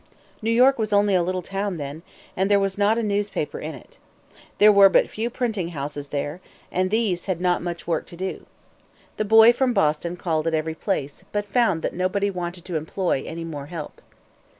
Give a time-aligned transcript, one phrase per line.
[0.41, 2.01] New York was only a little town then,
[2.35, 3.99] and there was not a newspaper in it.
[4.57, 8.15] There were but a few printing houses there, and these had not much work to
[8.15, 8.47] do.
[9.17, 12.77] The boy from Boston called at every place, but he found that nobody wanted to
[12.77, 14.01] employ any more help.